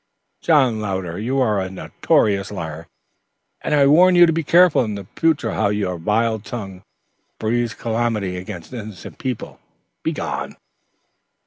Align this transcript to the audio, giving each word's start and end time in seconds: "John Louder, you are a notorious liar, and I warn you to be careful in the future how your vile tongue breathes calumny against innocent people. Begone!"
"John 0.41 0.79
Louder, 0.79 1.19
you 1.19 1.39
are 1.41 1.59
a 1.61 1.69
notorious 1.69 2.49
liar, 2.51 2.87
and 3.61 3.75
I 3.75 3.85
warn 3.85 4.15
you 4.15 4.25
to 4.25 4.33
be 4.33 4.41
careful 4.43 4.83
in 4.83 4.95
the 4.95 5.05
future 5.15 5.51
how 5.51 5.69
your 5.69 5.99
vile 5.99 6.39
tongue 6.39 6.81
breathes 7.37 7.75
calumny 7.75 8.35
against 8.35 8.73
innocent 8.73 9.19
people. 9.19 9.59
Begone!" 10.01 10.55